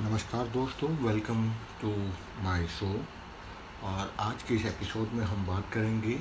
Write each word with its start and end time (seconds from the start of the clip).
नमस्कार 0.00 0.46
दोस्तों 0.46 0.90
welcome 0.90 1.52
to 1.52 2.12
my 2.40 2.66
show 2.66 3.04
और 3.82 4.14
आज 4.20 4.42
के 4.42 4.54
इस 4.54 4.66
एपिसोड 4.66 5.08
में 5.08 5.24
हम 5.24 5.46
बात 5.46 5.72
करेंगे 5.72 6.20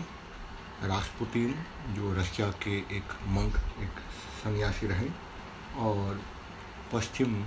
राष्ट्रपुतिन 0.84 1.56
जो 1.94 2.14
रशिया 2.14 2.52
के 2.52 2.78
एक 2.78 3.04
मंक 3.28 3.56
एक 3.56 4.00
सन्यासी 4.44 4.88
रहे 4.88 5.10
और 5.78 6.22
पश्चिम 6.94 7.46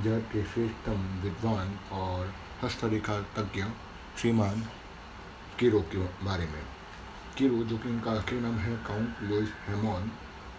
जगत 0.00 0.32
के 0.32 0.44
श्रेष्ठतम 0.44 1.20
विद्वान 1.22 1.78
और 1.92 2.34
हस्तरेखा 2.62 3.20
तज्ञ 3.20 3.64
श्रीमान 4.18 4.68
किरो 5.58 5.80
के 5.80 5.98
बारे 5.98 6.46
में। 6.46 6.62
किरो, 7.36 7.56
जो 7.56 7.78
कि 7.78 7.88
उनका 7.88 8.10
असली 8.10 8.40
नाम 8.40 8.54
है, 8.54 8.76
काउंट 8.76 9.16
लुइस 9.22 9.52
हेमोन, 9.68 10.12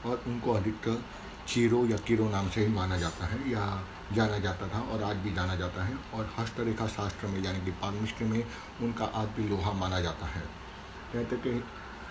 और 0.05 0.23
उनको 0.27 0.53
अधिकतर 0.53 1.05
चीरो 1.49 1.85
या 1.87 1.97
किरो 2.07 2.27
नाम 2.29 2.49
से 2.49 2.61
ही 2.61 2.73
माना 2.73 2.97
जाता 2.97 3.25
है 3.25 3.37
या 3.51 3.61
जाना 4.13 4.37
जाता 4.39 4.67
था 4.67 4.79
और 4.93 5.03
आज 5.03 5.17
भी 5.17 5.33
जाना 5.33 5.55
जाता 5.55 5.83
है 5.83 5.95
और 6.13 6.29
हस्तरेखा 6.37 6.87
शास्त्र 6.87 7.27
में, 7.27 7.41
यानी 7.43 7.61
कि 7.65 7.71
पारमिस्ट्री 7.81 8.27
में 8.27 8.43
उनका 8.83 9.05
आज 9.15 9.27
भी 9.37 9.47
लोहा 9.49 9.71
माना 9.73 9.99
जाता 10.01 10.25
है। 10.27 10.41
कहते 11.13 11.37
कि 11.37 11.63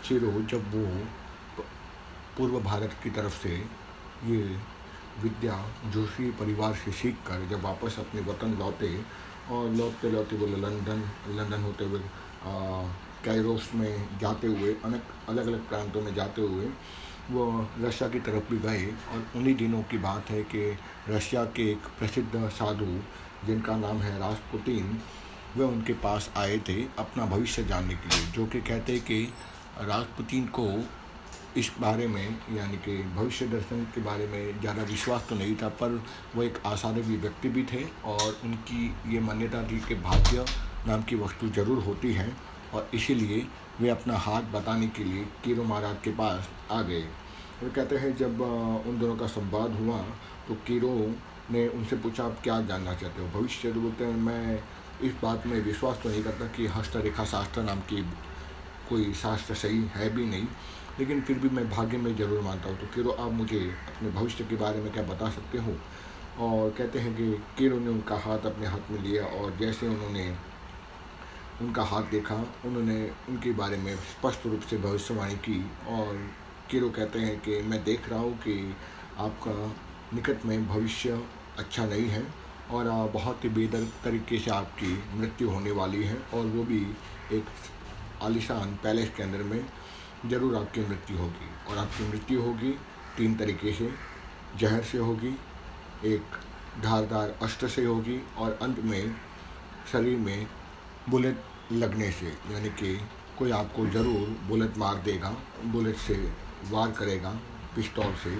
चिरो 0.04 0.32
जब 0.50 0.74
वो 0.74 0.84
पूर्व 2.38 2.60
भारत 2.62 2.96
की 3.02 3.10
तरफ़ 3.10 3.42
से 3.42 3.54
ये 4.26 4.42
विद्या 5.22 5.54
जोशी 5.86 6.30
परिवार 6.40 6.74
से 6.74 6.92
सीख 6.92 7.16
कर 7.26 7.48
जब 7.50 7.62
वापस 7.62 7.98
अपने 7.98 8.20
वतन 8.22 8.58
लौटे 8.58 8.94
और 9.50 9.70
लौटते 9.72 10.10
लौटते 10.10 10.36
बोले 10.36 10.56
लंदन 10.58 11.02
लंदन 11.38 11.62
होते 11.62 11.84
हुए 11.84 12.00
कैरोस 13.24 13.70
में 13.74 14.18
जाते 14.18 14.46
हुए, 14.46 14.74
अनेक 14.84 15.02
अलग 15.28 15.46
अलग 15.46 15.68
प्रांतों 15.68 16.02
में 16.02 16.14
जाते 16.14 16.42
हुए 16.42 16.66
वो 17.30 17.44
रशिया 17.80 18.08
की 18.08 18.20
तरफ़ 18.20 18.50
भी 18.50 18.58
गए 18.58 18.86
और 19.12 19.26
उन्हीं 19.36 19.54
दिनों 19.56 19.82
की 19.90 19.98
बात 19.98 20.30
है 20.30 20.42
कि 20.44 20.70
रशिया 21.08 21.44
के 21.56 21.70
एक 21.72 21.86
प्रसिद्ध 21.98 22.48
साधु, 22.50 22.86
जिनका 23.46 23.76
नाम 23.76 23.98
है 24.02 24.18
राजपुतिन, 24.18 25.00
वे 25.56 25.64
उनके 25.64 25.92
पास 26.00 26.30
आए 26.36 26.58
थे 26.68 26.82
अपना 26.98 27.26
भविष्य 27.26 27.64
जानने 27.64 27.94
के 27.94 28.08
लिए, 28.08 28.30
जो 28.32 28.46
कि 28.46 28.60
कहते 28.60 28.98
कि 29.00 29.22
राजपुतिन 29.80 30.46
को 30.58 30.68
इस 31.56 31.70
बारे 31.80 32.06
में, 32.06 32.38
यानी 32.52 32.76
कि 32.78 32.96
भविष्य 33.14 33.46
दर्शन 33.48 33.84
के 33.94 34.00
बारे 34.00 34.26
में 34.26 34.60
ज़्यादा 34.60 34.82
विश्वास 34.82 35.26
तो 35.28 35.34
नहीं 35.34 35.54
था, 35.56 35.68
पर 35.68 36.02
वो 36.34 36.42
एक 36.42 36.58
आसानी 36.66 37.00
व्यक्ति 37.00 37.48
भी 37.48 37.62
थे 37.72 37.84
और 38.06 38.40
उनकी 38.44 38.94
ये 39.14 39.20
मान्यता 39.20 39.62
थी 39.70 39.80
कि 39.88 39.94
भाग्य 40.02 40.44
नाम 40.86 41.02
की 41.02 41.16
वस्तु 41.16 41.48
ज़रूर 41.54 41.82
होती 41.84 42.12
है 42.12 42.32
और 42.74 42.90
इसीलिए 42.94 43.46
वे 43.80 43.88
अपना 43.88 44.16
हाथ 44.18 44.42
बताने 44.52 44.86
के 44.88 45.04
लिए 45.04 45.24
कीरो 45.44 45.64
महाराज 45.64 45.96
के 46.04 46.10
पास 46.10 46.48
आ 46.72 46.80
गए। 46.82 47.04
वे 47.62 47.68
कहते 47.70 47.96
हैं, 47.96 48.14
जब 48.16 48.40
उन 48.86 48.98
दोनों 48.98 49.16
का 49.16 49.26
संवाद 49.28 49.72
हुआ 49.74 49.98
तो 50.48 50.54
कीरो 50.66 50.90
ने 51.50 51.66
उनसे 51.68 51.96
पूछा, 51.96 52.24
आप 52.24 52.40
क्या 52.42 52.60
जानना 52.62 52.94
चाहते 52.94 53.22
हो? 53.22 53.28
भविष्य? 53.30 53.72
तो 53.72 53.80
बोलते 53.80 54.04
हैं, 54.04 54.16
मैं 54.16 54.62
इस 55.02 55.12
बात 55.22 55.46
में 55.46 55.60
विश्वास 55.64 56.00
तो 56.02 56.08
नहीं 56.08 56.22
करता 56.22 56.46
कि 56.56 56.66
हस्तरेखा 56.68 57.24
शास्त्र 57.24 57.62
नाम 57.62 57.80
की 57.90 58.02
कोई 58.88 59.12
शास्त्र 59.14 59.54
सही 59.54 59.82
है 59.94 60.08
भी 60.14 60.26
नहीं, 60.26 60.46
लेकिन 60.98 61.20
फिर 61.20 61.38
भी 61.38 61.48
मैं 61.48 61.68
भाग्य 61.70 61.96
में 61.98 62.14
ज़रूर 62.16 62.40
मानता 62.42 62.68
हूँ। 62.68 62.78
तो 62.80 62.86
किरो 62.94 63.10
आप 63.10 63.32
मुझे 63.32 63.60
अपने 63.88 64.10
भविष्य 64.10 64.44
के 64.44 64.56
बारे 64.56 64.80
में 64.80 64.92
क्या 64.92 65.02
बता 65.04 65.30
सकते 65.30 65.58
हो? 65.58 65.74
और 66.40 66.70
कहते 66.70 66.98
हैं 66.98 67.14
कि 67.16 67.32
किरो 67.58 67.78
ने 67.78 67.88
उनका 67.88 68.16
हाथ 68.16 68.46
अपने 68.46 68.66
हाथ 68.66 68.90
में 68.90 69.02
लिया 69.02 69.24
और 69.26 69.56
जैसे 69.60 69.88
उन्होंने 69.88 70.32
उनका 71.60 71.82
हाथ 71.82 72.02
देखा, 72.10 72.34
उन्होंने 72.64 72.98
उनके 73.28 73.52
बारे 73.52 73.76
में 73.76 73.94
स्पष्ट 73.96 74.46
रूप 74.46 74.60
से 74.60 74.76
भविष्यवाणी 74.78 75.34
की 75.46 75.60
और 75.88 76.18
किरो 76.70 76.88
कहते 76.90 77.18
हैं 77.18 77.38
कि 77.40 77.60
मैं 77.62 77.82
देख 77.84 78.08
रहा 78.08 78.18
हूँ 78.18 78.36
कि 78.38 78.54
आपका 79.18 79.52
निकट 80.14 80.44
में 80.46 80.66
भविष्य 80.68 81.20
अच्छा 81.58 81.84
नहीं 81.86 82.08
है 82.08 82.22
और 82.70 82.88
बहुत 83.12 83.44
ही 83.44 83.48
बेदर 83.50 83.84
तरीके 84.04 84.38
से 84.38 84.50
आपकी 84.50 84.92
मृत्यु 85.14 85.50
होने 85.50 85.70
वाली 85.70 86.02
है 86.04 86.16
और 86.34 86.46
वो 86.46 86.64
भी 86.64 86.80
एक 87.32 87.44
आलिशान 88.22 88.74
पैलेस 88.82 89.10
के 89.16 89.22
अंदर 89.22 89.42
में 89.44 89.64
ज़रूर 90.26 90.56
आपकी 90.56 90.80
मृत्यु 90.80 91.16
होगी। 91.18 91.48
और 91.70 91.78
आपकी 91.78 92.08
मृत्यु 92.08 92.42
होगी 92.42 92.70
तीन 93.16 93.34
तरीके 93.36 93.72
से। 93.72 93.90
जहर 94.58 94.82
से 94.82 94.98
होगी, 94.98 95.34
एक 96.04 96.36
धारदार 96.82 97.34
अस्त्र 97.42 97.68
से 97.68 97.84
होगी 97.84 98.20
और 98.38 98.58
अंत 98.62 98.78
में 98.84 99.14
शरीर 99.92 100.18
में 100.18 100.46
बुलेट 101.08 101.72
लगने 101.72 102.10
से, 102.12 102.26
यानी 102.52 102.68
कि 102.72 102.98
कोई 103.38 103.50
आपको 103.52 103.86
ज़रूर 103.86 104.36
बुलेट 104.48 104.78
मार 104.78 104.96
देगा, 105.02 105.34
बुलेट 105.64 105.96
से 105.98 106.14
वार 106.64 106.90
करेगा 106.90 107.30
पिस्तौल 107.76 108.14
से। 108.14 108.36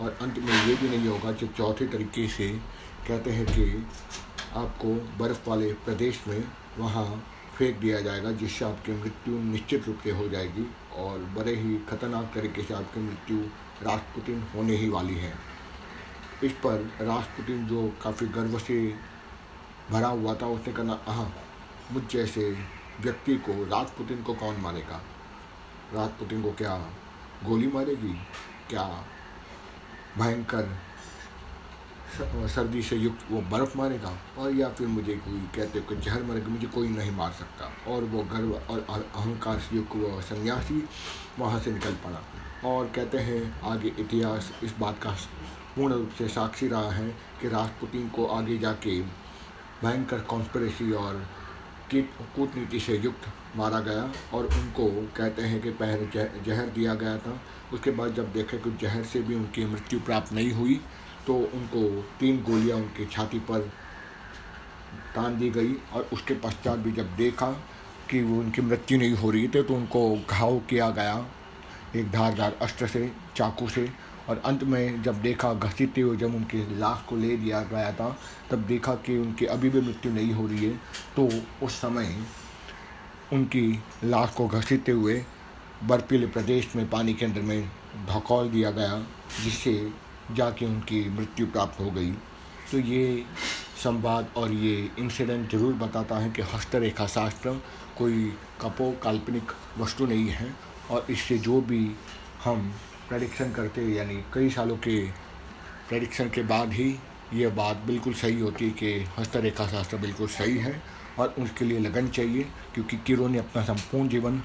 और 0.00 0.16
अंत 0.22 0.38
में 0.38 0.52
ये 0.66 0.74
भी 0.74 0.88
नहीं 0.88 1.08
होगा 1.08 1.32
कि 1.32 1.46
चौथे 1.48 1.86
तरीके 1.86 2.26
से 2.28 2.48
कहते 3.08 3.30
हैं 3.30 3.46
कि 3.46 3.86
आपको 4.56 4.94
बर्फ़ 5.18 5.48
वाले 5.48 5.72
प्रदेश 5.84 6.22
में 6.28 6.44
वहाँ 6.78 7.04
फेंक 7.56 7.76
दिया 7.76 8.00
जाएगा, 8.00 8.30
जिससे 8.32 8.64
आपकी 8.64 8.92
मृत्यु 8.92 9.38
निश्चित 9.42 9.86
रूप 9.86 9.98
से 10.04 10.10
हो 10.10 10.28
जाएगी 10.28 10.66
और 10.96 11.18
बड़े 11.36 11.54
ही 11.54 11.76
खतरनाक 11.88 12.30
तरीके 12.34 12.62
से 12.62 12.74
आपकी 12.74 13.00
मृत्यु 13.00 13.38
राष्ट्रपुतिन 13.82 14.42
होने 14.54 14.76
ही 14.76 14.88
वाली 14.88 15.14
है। 15.14 15.32
इस 16.44 16.52
पर 16.52 16.90
राष्ट्रपुतिन 17.00 17.66
जो 17.66 17.86
काफ़ी 18.02 18.26
गर्व 18.28 18.58
से 18.58 18.78
भरा 19.90 20.08
हुआ 20.08 20.34
था, 20.34 20.46
उसने 20.46 20.72
कहना 20.72 20.98
हाँ 21.06 21.32
मुझ 21.92 22.02
जैसे 22.10 22.50
व्यक्ति 23.00 23.36
को 23.36 23.52
राष्ट्रपुतिन 23.66 24.22
को 24.22 24.34
कौन 24.34 24.56
मानेगा? 24.56 25.00
राष्ट्रपुतिन 25.94 26.42
को 26.42 26.52
क्या 26.52 26.72
गोली 27.44 27.66
मारेगी? 27.66 28.14
क्या? 28.70 29.04
भयंकर। 30.18 30.78
सर्दी 32.48 32.82
से 32.82 32.96
युक्त 32.96 33.18
वो 33.30 33.40
बर्फ़ 33.42 33.78
मारेगा? 33.78 34.18
और 34.38 34.52
या 34.52 34.68
फिर 34.68 34.86
मुझे 34.86 35.14
कोई 35.14 35.48
कहते 35.56 35.78
हो 35.78 35.88
कि 35.88 35.96
जहर 35.96 36.22
मारेगा? 36.22 36.48
मुझे 36.48 36.66
कोई 36.66 36.88
नहीं 36.88 37.10
मार 37.10 37.32
सकता। 37.32 37.92
और 37.92 38.02
वो 38.02 38.22
गर्व 38.22 38.52
और 38.52 38.86
अहंकार 39.14 39.58
से 39.58 39.76
युक्त 39.76 39.96
वो 39.96 40.20
सन्यासी 40.22 40.88
वहाँ 41.38 41.60
से 41.60 41.72
निकल 41.72 41.92
पड़ा। 41.92 42.22
और 42.68 42.86
कहते 42.86 43.18
हैं, 43.18 43.60
आगे 43.60 43.88
इतिहास 43.88 44.52
इस 44.62 44.74
बात 44.78 45.02
का 45.02 45.10
पूर्ण 45.76 45.94
रूप 45.94 46.10
से 46.18 46.28
साक्षी 46.28 46.68
रहा 46.68 46.90
है 46.90 47.08
कि 47.10 47.48
राजपुतिन 47.48 48.08
को 48.08 48.26
आगे 48.26 48.58
जाके 48.58 49.00
भयंकर 49.82 50.20
कॉन्स्परेसी 50.20 50.92
और 50.92 51.26
कूटनीति 52.00 52.80
से 52.80 52.96
युक्त 52.98 53.28
मारा 53.56 53.80
गया 53.80 54.12
और 54.34 54.44
उनको 54.44 54.88
कहते 55.16 55.42
हैं 55.42 55.60
कि 55.62 55.70
पहले 55.70 56.06
जह, 56.06 56.28
जहर 56.46 56.66
दिया 56.66 56.94
गया 56.94 57.16
था। 57.18 57.40
उसके 57.72 57.90
बाद 57.90 58.14
जब 58.14 58.32
देखे 58.32 58.58
कि 58.58 58.70
जहर 58.80 59.02
से 59.04 59.20
भी 59.20 59.34
उनकी 59.34 59.64
मृत्यु 59.64 60.00
प्राप्त 60.00 60.32
नहीं 60.32 60.52
हुई 60.52 60.80
तो 61.26 61.34
उनको 61.34 62.02
तीन 62.20 62.42
गोलियाँ 62.42 62.78
उनकी 62.78 63.06
छाती 63.06 63.38
पर 63.38 63.60
तान 65.14 65.38
दी 65.38 65.50
गई 65.50 65.74
और 65.92 66.08
उसके 66.12 66.34
पश्चात 66.34 66.78
भी 66.78 66.92
जब 66.92 67.16
देखा 67.16 67.50
कि 68.10 68.22
वो 68.22 68.40
उनकी 68.40 68.62
मृत्यु 68.62 68.98
नहीं 68.98 69.12
हो 69.12 69.30
रही 69.30 69.48
थी 69.48 69.62
तो 69.62 69.74
उनको 69.74 70.18
घाव 70.30 70.58
किया 70.58 70.90
गया 70.90 71.26
एक 71.96 72.10
धारदार 72.10 72.56
अस्त्र 72.62 72.86
से 72.86 73.12
चाकू 73.36 73.68
से 73.68 73.88
और 74.28 74.42
अंत 74.46 74.62
में 74.64 75.02
जब 75.02 75.20
देखा 75.22 75.52
घसीटते 75.54 76.00
हुए 76.00 76.16
जब 76.16 76.34
उनकी 76.34 76.58
लाश 76.78 77.04
को 77.08 77.16
ले 77.16 77.36
लिया 77.36 77.60
गया 77.64 77.92
था, 77.92 78.16
तब 78.50 78.58
देखा 78.66 78.94
कि 78.96 79.16
उनकी 79.18 79.46
अभी 79.46 79.70
भी 79.70 79.80
मृत्यु 79.80 80.12
नहीं 80.12 80.32
हो 80.32 80.46
रही 80.46 80.64
है 80.64 80.76
तो 81.16 81.28
उस 81.66 81.80
समय 81.80 82.16
उनकी 83.32 83.68
लाश 84.04 84.34
को 84.36 84.46
घसीटते 84.48 84.92
हुए 84.92 85.22
बर्फीले 85.84 86.26
प्रदेश 86.28 86.74
में 86.76 86.88
पानी 86.90 87.14
के 87.14 87.24
अंदर 87.24 87.40
में 87.42 87.70
धकौल 88.08 88.48
दिया 88.50 88.70
गया, 88.70 88.98
जिससे 89.44 89.92
जाके 90.32 90.66
उनकी 90.66 91.08
मृत्यु 91.10 91.46
प्राप्त 91.46 91.80
हो 91.80 91.90
गई। 91.90 92.10
तो 92.70 92.78
ये 92.80 93.24
संवाद 93.82 94.28
और 94.36 94.52
ये 94.52 94.90
इंसिडेंट 94.98 95.50
ज़रूर 95.50 95.72
बताता 95.76 96.18
है 96.18 96.30
कि 96.30 96.42
हस्तरेखा 96.54 97.06
शास्त्र 97.08 97.50
कोई 97.98 98.32
कपो 98.60 98.90
काल्पनिक 99.02 99.52
वस्तु 99.78 100.06
नहीं 100.06 100.28
है, 100.30 100.54
और 100.90 101.06
इससे 101.10 101.38
जो 101.40 101.60
भी 101.62 101.84
हम 102.44 102.72
प्रडिक्शन 103.12 103.50
करते 103.52 103.82
यानी 103.94 104.14
कई 104.34 104.50
सालों 104.50 104.76
के 104.76 104.96
प्रडिक्शन 105.88 106.28
के 106.28 106.42
बाद 106.42 106.72
ही 106.72 106.98
ये 107.34 107.48
बात 107.48 107.76
बिल्कुल 107.76 108.14
सही 108.14 108.40
होती 108.40 108.64
है 108.64 108.70
कि 108.70 108.92
हस्तरेखा 109.18 109.66
शास्त्र 109.68 109.96
बिल्कुल 109.96 110.26
सही 110.26 110.56
है 110.58 110.82
और 111.18 111.34
उसके 111.38 111.64
लिए 111.64 111.78
लगन 111.78 112.08
चाहिए, 112.08 112.46
क्योंकि 112.74 112.96
किरो 112.96 113.28
ने 113.28 113.38
अपना 113.38 113.64
संपूर्ण 113.64 114.08
जीवन 114.08 114.42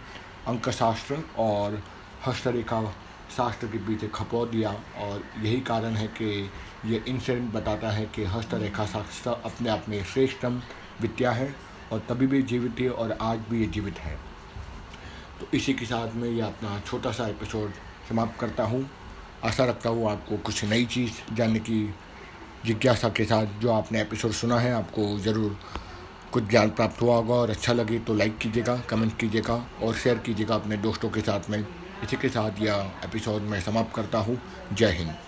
अंक 0.48 0.70
शास्त्र 0.70 1.22
और 1.38 1.84
हस्तरेखा 2.26 2.82
शास्त्र 3.38 3.68
के 3.68 3.78
पीछे 3.78 4.08
खपो 4.08 4.46
दिया 4.46 4.72
और 4.98 5.24
यही 5.38 5.62
कारण 5.62 5.96
है 5.96 6.08
कि 6.08 6.52
ये 6.86 7.04
इंसिडेंट 7.08 7.54
बताता 7.54 7.92
है 7.92 8.06
कि 8.06 8.24
हस्तरेखा 8.26 8.86
शास्त्र 8.86 9.42
अपने 9.46 9.70
आप 9.70 9.90
में 9.90 10.04
श्रेष्ठतम 10.04 10.62
विद्या 11.02 11.32
है 11.32 11.54
और 11.92 12.06
तभी 12.10 12.28
भी 12.28 12.44
जीवित 12.44 12.80
है 12.80 12.90
और 12.90 13.18
आज 13.22 13.40
भी 13.50 13.60
ये 13.60 13.68
जीवित 13.68 14.00
है। 14.00 14.18
तो 15.40 15.48
इसी 15.54 15.74
के 15.74 15.86
साथ 15.86 16.16
में 16.16 16.30
ये 16.30 16.42
अपना 16.42 16.80
छोटा 16.80 17.12
सा 17.12 17.28
एपिसोड 17.28 17.72
समाप्त 18.10 18.40
करता 18.40 18.64
हूँ। 18.64 18.90
आशा 19.46 19.66
रखता 19.66 19.90
हूँ 19.90 20.10
आपको 20.12 20.38
कुछ 20.38 20.64
नई 20.66 20.86
चीज़ 20.86 21.36
जानने 21.36 21.60
की 21.60 21.84
जिज्ञासा 22.66 23.10
के 23.10 23.26
साथ 23.26 23.60
जो 23.62 23.72
आपने 23.72 24.02
एपिसोड 24.02 24.32
सुना 24.32 24.60
है, 24.60 24.74
आपको 24.74 25.18
ज़रूर 25.20 25.58
कुछ 26.34 26.50
ज्ञान 26.50 26.70
प्राप्त 26.70 27.02
हुआ 27.02 27.16
होगा 27.16 27.36
और 27.36 27.50
अच्छा 27.50 27.74
लगे 27.74 28.00
तो 28.00 28.14
लाइक 28.14 28.38
कीजिएगा 28.38 28.76
कमेंट 28.90 29.18
कीजिएगा 29.20 29.64
और 29.84 29.96
शेयर 29.96 30.18
कीजिएगा 30.18 30.56
अपने 30.56 30.78
दोस्तों 30.78 31.10
के 31.10 31.22
साथ 31.22 31.50
में। 31.50 31.60
इसी 32.04 32.18
के 32.18 32.30
साथ 32.30 32.62
यह 32.62 32.92
एपिसोड 33.06 33.42
मैं 33.44 33.62
समाप्त 33.62 33.96
करता 33.96 34.20
हूँ। 34.20 34.40
जय 34.74 34.92
हिंद। 34.92 35.27